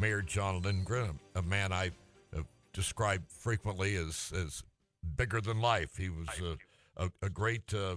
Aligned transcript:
Mayor 0.00 0.22
Jon 0.22 0.62
Lindgren, 0.62 1.20
a 1.34 1.42
man 1.42 1.74
I 1.74 1.90
uh, 2.34 2.40
describe 2.72 3.22
frequently 3.28 3.96
as 3.96 4.32
as 4.34 4.62
bigger 5.14 5.42
than 5.42 5.60
life. 5.60 5.98
He 5.98 6.08
was 6.08 6.28
a, 6.96 7.10
a, 7.20 7.28
great. 7.28 7.74
Uh, 7.74 7.96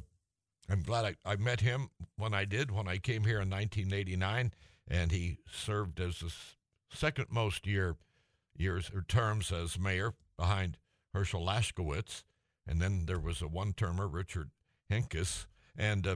I'm 0.69 0.81
glad 0.81 1.05
I, 1.05 1.15
I 1.31 1.37
met 1.37 1.61
him 1.61 1.89
when 2.17 2.33
I 2.33 2.43
did 2.43 2.71
when 2.71 2.89
I 2.89 2.97
came 2.97 3.23
here 3.23 3.39
in 3.39 3.49
1989, 3.49 4.53
and 4.85 5.11
he 5.13 5.37
served 5.49 6.01
as 6.01 6.19
the 6.19 6.33
second 6.93 7.27
most 7.29 7.65
year 7.65 7.95
years 8.53 8.91
or 8.93 9.03
terms 9.03 9.49
as 9.53 9.79
mayor 9.79 10.13
behind 10.37 10.77
Herschel 11.13 11.45
Lashkowitz, 11.45 12.25
and 12.67 12.81
then 12.81 13.05
there 13.05 13.19
was 13.19 13.41
a 13.41 13.47
one-termer 13.47 14.09
Richard 14.09 14.51
Hentges, 14.91 15.45
and 15.77 16.05
uh, 16.05 16.15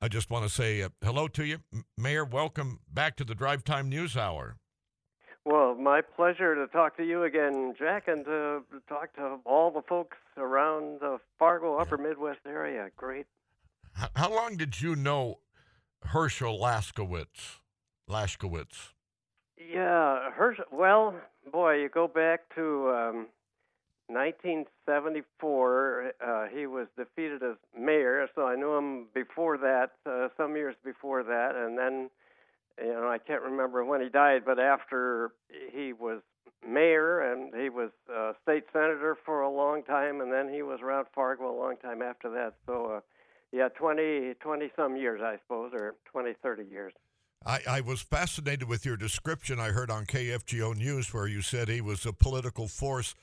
I 0.00 0.08
just 0.08 0.30
want 0.30 0.46
to 0.46 0.50
say 0.50 0.80
uh, 0.80 0.88
hello 1.04 1.28
to 1.28 1.44
you, 1.44 1.58
Mayor. 1.98 2.24
Welcome 2.24 2.80
back 2.90 3.16
to 3.16 3.24
the 3.24 3.34
Drive 3.34 3.64
Time 3.64 3.90
News 3.90 4.16
Hour. 4.16 4.56
Well, 5.50 5.74
my 5.74 6.00
pleasure 6.00 6.54
to 6.54 6.68
talk 6.68 6.96
to 6.98 7.02
you 7.02 7.24
again, 7.24 7.74
Jack, 7.76 8.06
and 8.06 8.24
to 8.24 8.62
talk 8.88 9.12
to 9.16 9.40
all 9.44 9.72
the 9.72 9.82
folks 9.82 10.16
around 10.36 11.00
the 11.00 11.18
Fargo 11.40 11.76
Upper 11.76 11.98
Midwest 11.98 12.38
area. 12.46 12.88
Great. 12.96 13.26
How 14.14 14.32
long 14.32 14.56
did 14.56 14.80
you 14.80 14.94
know 14.94 15.40
Herschel 16.04 16.56
Lashkowitz? 16.56 17.58
Lashkowitz. 18.08 18.92
Yeah, 19.58 20.30
Herschel. 20.30 20.66
Well, 20.70 21.16
boy, 21.50 21.80
you 21.80 21.88
go 21.88 22.06
back 22.06 22.42
to 22.54 22.90
um, 22.90 23.26
1974. 24.06 26.12
Uh, 26.24 26.46
he 26.54 26.66
was 26.66 26.86
defeated 26.96 27.42
as 27.42 27.56
mayor, 27.76 28.28
so 28.36 28.46
I 28.46 28.54
knew 28.54 28.76
him 28.76 29.08
before 29.12 29.58
that, 29.58 29.90
uh, 30.06 30.28
some 30.36 30.54
years 30.54 30.76
before 30.84 31.24
that, 31.24 31.56
and 31.56 31.76
then 31.76 32.08
you 32.82 32.92
know, 32.92 33.08
I 33.08 33.18
can't 33.30 33.42
remember 33.42 33.84
when 33.84 34.00
he 34.00 34.08
died, 34.08 34.42
but 34.44 34.58
after 34.58 35.32
he 35.72 35.92
was 35.92 36.20
mayor 36.68 37.20
and 37.20 37.54
he 37.54 37.68
was 37.68 37.90
uh, 38.12 38.32
state 38.42 38.64
senator 38.72 39.16
for 39.24 39.42
a 39.42 39.50
long 39.50 39.84
time, 39.84 40.20
and 40.20 40.32
then 40.32 40.52
he 40.52 40.62
was 40.62 40.80
around 40.82 41.06
Fargo 41.14 41.48
a 41.48 41.56
long 41.56 41.76
time 41.76 42.02
after 42.02 42.28
that. 42.30 42.54
So, 42.66 42.96
uh, 42.96 43.00
yeah, 43.52 43.68
20, 43.68 44.34
20 44.40 44.70
some 44.74 44.96
years, 44.96 45.20
I 45.22 45.36
suppose, 45.42 45.70
or 45.72 45.94
20, 46.10 46.34
30 46.42 46.64
years. 46.64 46.92
I, 47.46 47.60
I 47.68 47.80
was 47.80 48.02
fascinated 48.02 48.68
with 48.68 48.84
your 48.84 48.96
description 48.96 49.60
I 49.60 49.68
heard 49.68 49.90
on 49.90 50.06
KFGO 50.06 50.76
News 50.76 51.14
where 51.14 51.28
you 51.28 51.40
said 51.40 51.68
he 51.68 51.80
was 51.80 52.04
a 52.04 52.12
political 52.12 52.66
force 52.66 53.14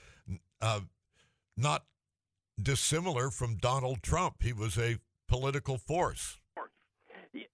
uh, 0.61 0.79
not 1.57 1.83
dissimilar 2.61 3.29
from 3.29 3.57
Donald 3.57 4.01
Trump. 4.01 4.37
He 4.41 4.53
was 4.53 4.77
a 4.77 4.97
political 5.27 5.77
force. 5.77 6.39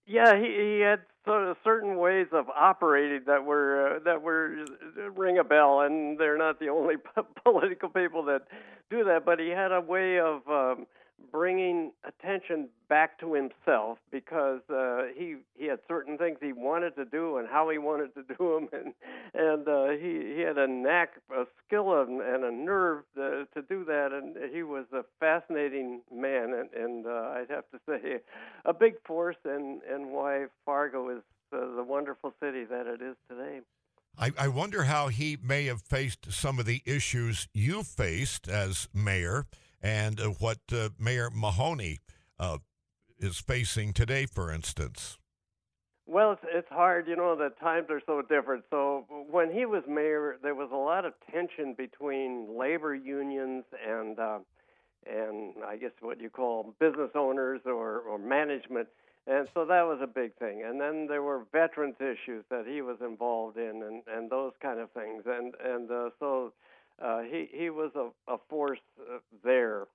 Yeah, 0.06 0.38
he, 0.38 0.46
he 0.46 0.80
had 0.80 1.02
of 1.26 1.58
certain 1.64 1.98
ways 1.98 2.28
of 2.32 2.50
operating 2.50 3.22
that 3.28 3.46
were 3.46 3.96
uh, 3.96 4.00
that 4.06 4.22
were 4.22 4.66
uh, 4.98 5.10
ring 5.12 5.38
a 5.38 5.44
bell, 5.44 5.82
and 5.82 6.18
they're 6.18 6.38
not 6.38 6.60
the 6.60 6.68
only 6.70 6.96
political 7.44 7.90
people 7.90 8.24
that 8.26 8.44
do 8.90 9.04
that. 9.06 9.26
But 9.26 9.40
he 9.40 9.50
had 9.50 9.72
a 9.72 9.82
way 9.82 10.20
of 10.20 10.42
um, 10.48 10.86
bringing 11.34 11.92
attention 12.08 12.70
back 12.88 13.20
to 13.20 13.34
himself 13.34 13.98
because 14.12 14.62
uh, 14.70 15.02
he 15.18 15.36
he 15.58 15.66
had 15.66 15.80
certain 15.88 16.16
things 16.16 16.38
he 16.40 16.54
wanted 16.54 16.96
to 16.96 17.06
do 17.06 17.38
and 17.38 17.48
how 17.50 17.68
he 17.70 17.80
wanted 17.80 18.14
to 18.14 18.22
do 18.38 18.54
them, 18.54 18.70
and 18.72 18.94
and 19.34 19.68
uh, 19.68 19.90
he 19.90 20.36
he 20.36 20.42
had 20.42 20.58
a 20.58 20.68
knack, 20.68 21.14
a 21.36 21.46
skill, 21.66 22.02
and, 22.02 22.22
and 22.22 22.46
a 22.46 22.52
nerve 22.52 23.04
to, 23.16 23.48
to 23.56 23.62
do 23.64 23.84
that, 23.84 24.12
and 24.14 24.38
he 24.54 24.62
was 24.62 24.86
a 24.94 25.02
fascinating 25.20 26.02
man, 26.14 26.54
and 26.54 26.70
and 26.72 27.08
uh, 27.08 27.34
I'd 27.36 27.50
have 27.50 27.66
to 27.72 27.80
say 27.90 28.20
a 28.64 28.74
big 28.74 28.94
force, 29.04 29.38
and 29.44 29.82
and 29.92 30.12
why 30.12 30.46
Fargo 30.66 31.10
is 31.10 31.24
uh, 31.52 31.76
the 31.76 31.84
wonderful 31.84 32.32
city 32.40 32.64
that 32.66 32.86
it 32.86 33.02
is 33.02 33.16
today. 33.28 33.62
I, 34.16 34.32
I 34.38 34.48
wonder 34.50 34.84
how 34.84 35.08
he 35.08 35.40
may 35.42 35.66
have 35.66 35.82
faced 35.82 36.32
some 36.32 36.60
of 36.60 36.68
the 36.68 36.84
issues 36.86 37.48
you 37.52 37.82
faced 37.82 38.48
as 38.48 38.88
mayor 38.94 39.48
and 39.84 40.20
uh, 40.20 40.30
what 40.40 40.60
uh, 40.72 40.90
Mayor 40.98 41.30
Mahoney 41.32 42.00
uh, 42.40 42.58
is 43.20 43.38
facing 43.38 43.94
today, 43.94 44.26
for 44.26 44.50
instance? 44.50 45.18
Well, 46.06 46.34
it's, 46.34 46.42
it's 46.54 46.70
hard, 46.70 47.08
you 47.08 47.16
know, 47.16 47.36
the 47.36 47.50
times 47.62 47.88
are 47.90 48.02
so 48.06 48.22
different. 48.22 48.64
So 48.70 49.06
when 49.30 49.52
he 49.52 49.66
was 49.66 49.84
mayor, 49.88 50.38
there 50.42 50.56
was 50.56 50.70
a 50.72 50.78
lot 50.78 51.06
of 51.06 51.14
tension 51.32 51.76
between 51.78 52.58
labor 52.58 52.96
unions 52.96 53.64
and 53.88 54.20
uh, 54.20 54.40
and 55.06 55.56
I 55.66 55.76
guess 55.76 55.92
what 56.00 56.22
you 56.22 56.30
call 56.30 56.76
business 56.80 57.12
owners 57.14 57.62
or, 57.66 58.00
or 58.00 58.18
management. 58.18 58.88
And 59.28 59.48
so 59.54 59.66
that 59.66 59.84
was 59.84 60.00
a 60.02 60.08
big 60.08 60.36
thing. 60.36 60.64
And 60.66 60.80
then 60.80 61.08
there 61.08 61.24
were 61.24 61.46
veterans 61.52 61.96
issues 62.00 62.44
that 62.50 62.66
he 62.68 62.82
was 62.82 62.98
involved 63.02 63.58
in 63.58 63.84
and, 63.84 64.04
and 64.08 64.30
those 64.30 64.54
kind 64.62 64.80
of 64.80 64.92
things. 64.92 65.24
And 65.26 65.54
and 65.64 65.90
uh, 65.90 66.10
so 66.20 66.54
uh, 67.02 67.22
he 67.22 67.50
he 67.52 67.70
was 67.70 67.92
a, 67.96 68.10
a 68.32 68.38
force 68.50 68.80
uh, 69.00 69.20
there. 69.44 69.88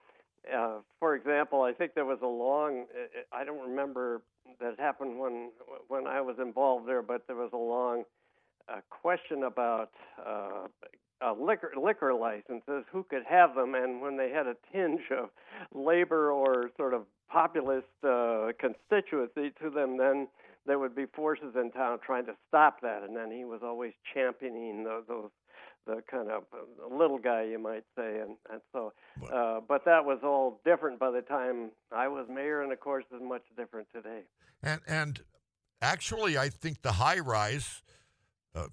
Uh, 0.53 0.79
for 0.99 1.15
example, 1.15 1.63
I 1.63 1.73
think 1.73 1.95
there 1.95 2.05
was 2.05 2.19
a 2.23 2.27
long 2.27 2.87
uh, 2.95 3.21
I 3.33 3.45
don't 3.45 3.69
remember 3.69 4.23
that 4.61 4.79
happened 4.79 5.19
when 5.19 5.51
when 5.89 6.07
I 6.07 6.21
was 6.21 6.37
involved 6.41 6.89
there, 6.89 7.03
but 7.03 7.27
there 7.27 7.37
was 7.37 7.51
a 7.53 7.57
long 7.57 8.05
uh, 8.69 8.81
question 8.91 9.45
about 9.45 9.91
liquor 11.39 11.73
liquor 11.81 12.15
licenses, 12.15 12.85
who 12.91 13.05
could 13.05 13.25
have 13.29 13.55
them, 13.55 13.75
and 13.75 14.01
when 14.01 14.17
they 14.17 14.31
had 14.31 14.47
a 14.47 14.57
tinge 14.73 15.03
of 15.11 15.31
labor 15.75 16.31
or 16.31 16.71
sort 16.77 16.95
of 16.95 17.03
populist 17.29 17.87
constituency 18.59 19.53
to 19.61 19.71
them, 19.71 19.99
then 19.99 20.29
there 20.67 20.79
would 20.79 20.95
be 20.95 21.07
forces 21.07 21.55
in 21.57 21.71
town 21.73 21.99
trying 22.05 22.27
to 22.27 22.35
stop 22.47 22.81
that, 22.83 23.03
and 23.03 23.17
then 23.17 23.31
he 23.31 23.45
was 23.45 23.61
always 23.63 23.93
championing 24.15 24.85
the, 24.85 25.03
those 25.09 25.31
the 25.89 26.03
kind 26.09 26.31
of 26.31 26.45
uh, 26.53 26.95
little 26.95 27.19
guy, 27.19 27.45
you 27.45 27.59
might 27.59 27.85
say, 27.97 28.21
and 28.21 28.37
and 28.53 28.61
so. 28.73 28.93
Uh, 29.33 29.61
but 29.67 29.85
that 29.87 30.05
was 30.05 30.19
all 30.23 30.61
different 30.65 31.01
by 31.01 31.11
the 31.11 31.23
time 31.23 31.71
I 31.91 32.07
was 32.09 32.27
mayor, 32.29 32.63
and 32.63 32.73
of 32.73 32.79
course, 32.79 33.05
is 33.15 33.23
much 33.23 33.43
different 33.57 33.89
today. 33.93 34.21
And 34.63 34.81
and 34.87 35.21
actually, 35.81 36.37
I 36.37 36.51
think 36.51 36.83
the 36.83 36.93
high 36.93 37.19
rise, 37.19 37.83
uh, 38.55 38.67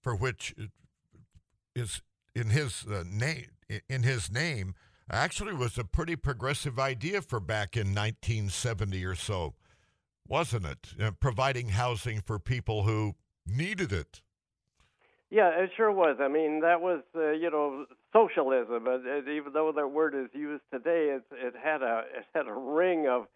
for 0.00 0.14
which 0.14 0.54
is 1.74 2.02
in 2.34 2.50
his 2.50 2.86
uh, 2.86 3.02
name 3.04 3.46
in 3.88 4.04
his 4.04 4.30
name, 4.30 4.74
actually 5.10 5.54
was 5.54 5.76
a 5.76 5.84
pretty 5.84 6.16
progressive 6.16 6.78
idea 6.78 7.20
for 7.20 7.40
back 7.40 7.76
in 7.76 7.88
1970 7.88 9.04
or 9.04 9.14
so, 9.14 9.54
wasn't 10.26 10.64
it? 10.64 10.94
Uh, 11.00 11.10
providing 11.10 11.70
housing 11.70 12.20
for 12.20 12.38
people 12.38 12.84
who 12.84 13.16
needed 13.44 13.92
it. 13.92 14.22
Yeah, 15.30 15.50
it 15.50 15.70
sure 15.76 15.92
was. 15.92 16.16
I 16.20 16.28
mean, 16.28 16.60
that 16.60 16.80
was 16.80 17.02
uh, 17.14 17.30
you 17.32 17.50
know 17.50 17.84
socialism, 18.12 18.84
but 18.84 19.02
it, 19.04 19.28
even 19.28 19.52
though 19.52 19.72
that 19.76 19.88
word 19.88 20.14
is 20.14 20.28
used 20.32 20.62
today, 20.72 21.16
it 21.16 21.22
it 21.32 21.54
had 21.62 21.82
a 21.82 22.04
it 22.16 22.24
had 22.34 22.46
a 22.48 22.52
ring 22.54 23.06
of 23.08 23.26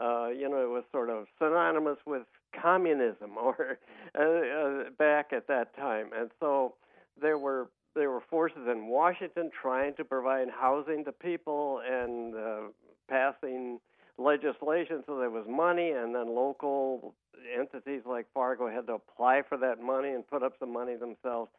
uh, 0.00 0.28
you 0.28 0.48
know 0.48 0.62
it 0.62 0.68
was 0.70 0.84
sort 0.92 1.10
of 1.10 1.26
synonymous 1.38 1.98
with 2.06 2.22
communism 2.60 3.36
or 3.42 3.78
uh, 4.16 4.22
uh, 4.22 4.90
back 4.98 5.32
at 5.32 5.48
that 5.48 5.74
time, 5.76 6.10
and 6.16 6.30
so 6.38 6.74
there 7.20 7.38
were 7.38 7.68
there 7.96 8.10
were 8.10 8.22
forces 8.30 8.68
in 8.70 8.86
Washington 8.86 9.50
trying 9.60 9.94
to 9.96 10.04
provide 10.04 10.48
housing 10.50 11.04
to 11.04 11.10
people 11.10 11.80
and 11.84 12.34
uh, 12.36 12.60
passing 13.08 13.80
legislation 14.20 15.02
so 15.06 15.18
there 15.18 15.30
was 15.30 15.46
money, 15.48 15.90
and 15.90 16.14
then 16.14 16.34
local 16.34 17.14
entities 17.58 18.02
like 18.06 18.26
Fargo 18.34 18.68
had 18.68 18.86
to 18.86 18.94
apply 18.94 19.42
for 19.48 19.56
that 19.58 19.80
money 19.80 20.10
and 20.10 20.26
put 20.26 20.42
up 20.42 20.52
some 20.58 20.72
money 20.72 20.94
themselves. 20.96 21.50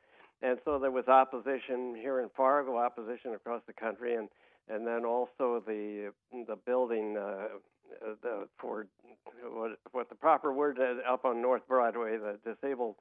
And 0.43 0.57
so 0.65 0.79
there 0.79 0.91
was 0.91 1.07
opposition 1.07 1.95
here 1.95 2.19
in 2.21 2.29
Fargo, 2.35 2.77
opposition 2.77 3.33
across 3.33 3.61
the 3.67 3.73
country, 3.73 4.15
and 4.15 4.29
and 4.69 4.85
then 4.87 5.05
also 5.05 5.61
the 5.65 6.11
the 6.47 6.55
building 6.65 7.17
uh, 7.17 7.47
the 8.23 8.47
for 8.59 8.87
what 9.43 9.77
what 9.91 10.09
the 10.09 10.15
proper 10.15 10.53
word 10.53 10.77
is 10.77 10.97
up 11.07 11.25
on 11.25 11.41
North 11.41 11.67
Broadway, 11.67 12.17
the 12.17 12.37
disabled 12.43 12.95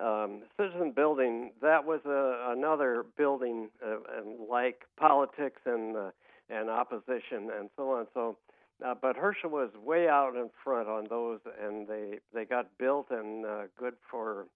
um, 0.00 0.42
citizen 0.56 0.92
building. 0.92 1.52
That 1.60 1.84
was 1.84 2.00
a, 2.06 2.52
another 2.56 3.04
building, 3.16 3.68
uh, 3.84 3.96
and 4.18 4.48
like 4.48 4.84
politics 4.96 5.60
and 5.66 5.96
uh, 5.96 6.10
and 6.48 6.70
opposition 6.70 7.50
and 7.58 7.68
so 7.76 7.90
on. 7.90 8.06
So 8.14 8.36
uh, 8.84 8.94
but 9.00 9.16
Herschel 9.16 9.50
was 9.50 9.70
way 9.84 10.08
out 10.08 10.36
in 10.36 10.50
front 10.62 10.88
on 10.88 11.06
those, 11.08 11.40
and 11.62 11.88
they 11.88 12.18
they 12.32 12.44
got 12.44 12.66
built 12.78 13.06
and 13.10 13.44
uh, 13.44 13.62
good 13.78 13.94
for 14.10 14.46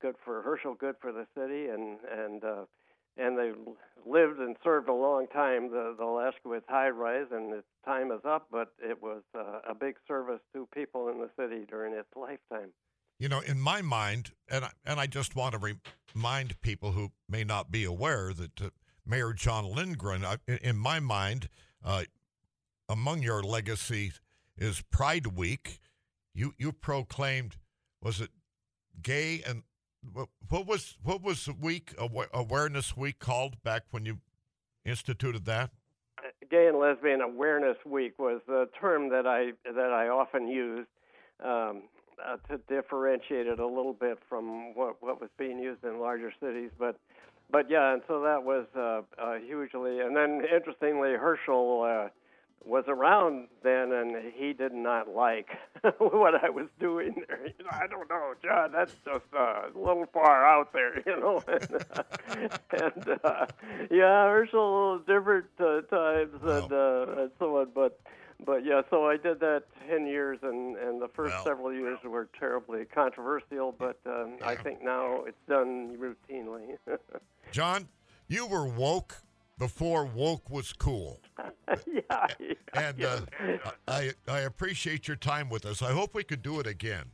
good 0.00 0.14
for 0.24 0.42
Herschel, 0.42 0.74
good 0.74 0.96
for 1.00 1.12
the 1.12 1.26
city, 1.36 1.68
and 1.68 1.98
and 2.10 2.44
uh, 2.44 2.64
and 3.16 3.38
they 3.38 3.52
lived 4.06 4.38
and 4.38 4.56
served 4.62 4.88
a 4.88 4.94
long 4.94 5.26
time. 5.28 5.70
The 5.70 5.94
the 5.98 6.04
Lashkowitz 6.04 6.66
High 6.68 6.90
Rise, 6.90 7.26
and 7.30 7.52
its 7.54 7.66
time 7.84 8.10
is 8.12 8.20
up, 8.24 8.48
but 8.50 8.68
it 8.80 9.02
was 9.02 9.22
uh, 9.34 9.60
a 9.68 9.74
big 9.74 9.96
service 10.06 10.40
to 10.54 10.68
people 10.74 11.08
in 11.08 11.18
the 11.18 11.30
city 11.36 11.64
during 11.68 11.94
its 11.94 12.08
lifetime. 12.14 12.70
You 13.18 13.28
know, 13.28 13.40
in 13.40 13.60
my 13.60 13.82
mind, 13.82 14.32
and 14.48 14.64
I, 14.64 14.70
and 14.84 14.98
I 14.98 15.06
just 15.06 15.36
want 15.36 15.54
to 15.54 15.76
remind 16.14 16.60
people 16.60 16.92
who 16.92 17.10
may 17.28 17.44
not 17.44 17.70
be 17.70 17.84
aware 17.84 18.32
that 18.32 18.60
uh, 18.60 18.70
Mayor 19.06 19.32
Jon 19.32 19.64
Lindgren, 19.64 20.24
uh, 20.24 20.36
in 20.46 20.76
my 20.76 20.98
mind, 20.98 21.48
uh, 21.84 22.04
among 22.92 23.22
your 23.22 23.42
legacies 23.42 24.20
is 24.56 24.82
Pride 24.82 25.28
Week. 25.28 25.80
You 26.34 26.52
you 26.58 26.72
proclaimed 26.72 27.56
was 28.02 28.20
it 28.20 28.30
gay 29.02 29.42
and 29.46 29.62
what 30.48 30.66
was 30.66 30.98
what 31.02 31.22
was 31.22 31.46
the 31.46 31.54
week 31.54 31.94
awareness 32.34 32.96
week 32.96 33.18
called 33.18 33.62
back 33.62 33.84
when 33.90 34.04
you 34.04 34.18
instituted 34.84 35.46
that? 35.46 35.70
Gay 36.50 36.66
and 36.66 36.78
Lesbian 36.78 37.22
Awareness 37.22 37.78
Week 37.86 38.18
was 38.18 38.42
the 38.46 38.68
term 38.78 39.08
that 39.08 39.26
I 39.26 39.52
that 39.64 39.90
I 39.92 40.08
often 40.08 40.46
used 40.46 40.88
um, 41.42 41.84
uh, 42.22 42.36
to 42.50 42.58
differentiate 42.68 43.46
it 43.46 43.58
a 43.58 43.66
little 43.66 43.94
bit 43.94 44.18
from 44.28 44.74
what 44.74 44.96
what 45.00 45.20
was 45.20 45.30
being 45.38 45.58
used 45.58 45.82
in 45.82 45.98
larger 45.98 46.32
cities. 46.40 46.70
But 46.78 46.98
but 47.50 47.70
yeah, 47.70 47.94
and 47.94 48.02
so 48.06 48.20
that 48.22 48.42
was 48.44 48.66
uh, 48.76 49.02
uh, 49.22 49.38
hugely. 49.46 50.00
And 50.00 50.14
then 50.14 50.42
interestingly, 50.54 51.12
Herschel 51.12 51.82
uh, 51.82 52.08
was 52.64 52.84
around 52.88 53.48
then, 53.62 53.92
and 53.92 54.32
he 54.34 54.52
did 54.52 54.72
not 54.72 55.08
like 55.08 55.48
what 55.98 56.42
I 56.42 56.50
was 56.50 56.68
doing 56.78 57.24
there. 57.28 57.46
You 57.46 57.64
know, 57.64 57.70
I 57.72 57.86
don't 57.86 58.08
know, 58.08 58.34
Jon. 58.42 58.72
That's 58.72 58.94
just 59.04 59.26
uh, 59.34 59.68
a 59.74 59.78
little 59.78 60.06
far 60.12 60.44
out 60.44 60.72
there, 60.72 60.98
you 61.06 61.18
know. 61.20 61.42
and 61.48 63.18
uh, 63.24 63.46
yeah, 63.90 64.26
a 64.26 64.38
little 64.52 64.98
different 64.98 65.46
uh, 65.58 65.80
times 65.82 66.40
and, 66.42 66.72
uh, 66.72 67.22
and 67.22 67.30
so 67.38 67.58
on, 67.58 67.68
but. 67.74 68.00
But 68.44 68.64
yeah, 68.64 68.82
so 68.90 69.06
I 69.06 69.18
did 69.18 69.38
that 69.38 69.62
ten 69.88 70.04
years, 70.04 70.40
and 70.42 70.76
and 70.76 71.00
the 71.00 71.06
first 71.06 71.32
well, 71.32 71.44
several 71.44 71.72
years 71.72 72.00
were 72.02 72.28
terribly 72.36 72.84
controversial. 72.84 73.70
But 73.70 74.00
um, 74.04 74.38
yeah. 74.40 74.48
I 74.48 74.56
think 74.56 74.82
now 74.82 75.22
it's 75.28 75.38
done 75.48 75.96
routinely. 75.96 76.76
Jon, 77.52 77.86
you 78.26 78.46
were 78.48 78.66
woke 78.66 79.14
before 79.62 80.04
woke 80.04 80.50
was 80.50 80.72
cool. 80.72 81.20
yeah, 81.86 82.26
And 82.74 83.04
uh, 83.04 83.20
I 83.86 84.10
I 84.26 84.40
appreciate 84.40 85.06
your 85.06 85.16
time 85.16 85.48
with 85.48 85.64
us. 85.64 85.82
I 85.82 85.92
hope 85.92 86.14
we 86.14 86.24
could 86.24 86.42
do 86.42 86.58
it 86.58 86.66
again. 86.66 87.04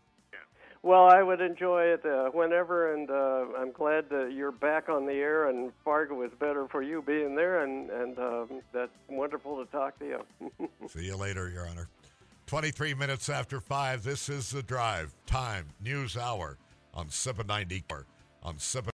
Well, 0.83 1.11
I 1.11 1.23
would 1.23 1.43
enjoy 1.43 1.83
it 1.83 2.07
uh, 2.07 2.31
whenever, 2.31 2.95
and 2.95 3.11
uh, 3.11 3.59
I'm 3.61 3.73
glad 3.73 4.09
that 4.09 4.33
you're 4.33 4.53
back 4.53 4.89
on 4.89 5.05
the 5.05 5.13
air. 5.13 5.51
And 5.51 5.73
Fargo 5.85 6.23
is 6.23 6.31
better 6.41 6.67
for 6.69 6.83
you 6.83 7.03
being 7.03 7.37
there, 7.37 7.65
and 7.65 7.91
and 7.91 8.19
um, 8.19 8.63
that's 8.73 8.97
wonderful 9.11 9.63
to 9.63 9.71
talk 9.71 9.99
to 9.99 10.07
you. 10.07 10.69
See 10.89 11.05
you 11.05 11.17
later, 11.17 11.51
Your 11.51 11.69
Honor. 11.69 11.89
23 12.47 12.95
minutes 12.95 13.29
after 13.29 13.61
five. 13.61 14.05
This 14.05 14.31
is 14.31 14.49
the 14.49 14.63
drive 14.63 15.15
time 15.27 15.67
news 15.85 16.17
hour 16.17 16.57
on 16.95 17.11
790 17.11 17.85
on 18.43 18.59
7. 18.59 18.87